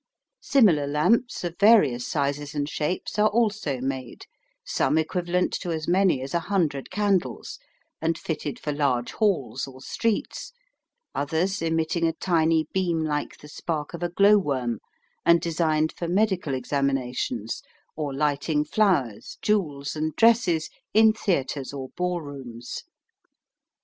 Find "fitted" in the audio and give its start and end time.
8.17-8.57